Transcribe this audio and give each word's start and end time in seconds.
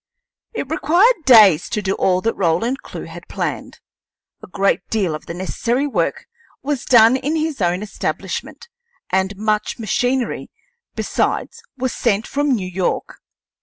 It 0.55 0.67
required 0.71 1.25
days 1.27 1.69
to 1.69 1.79
do 1.79 1.93
all 1.93 2.21
that 2.21 2.33
Roland 2.33 2.81
Clewe 2.81 3.05
had 3.05 3.27
planned. 3.27 3.79
A 4.41 4.47
great 4.47 4.81
deal 4.89 5.13
of 5.13 5.27
the 5.27 5.33
necessary 5.35 5.85
work 5.85 6.25
was 6.63 6.85
done 6.85 7.15
in 7.17 7.35
his 7.35 7.61
own 7.61 7.83
establishment, 7.83 8.67
and 9.11 9.37
much 9.37 9.77
machinery 9.77 10.49
besides 10.95 11.61
was 11.77 11.93
sent 11.93 12.25
from 12.25 12.49
New 12.49 12.67
York. 12.67 13.19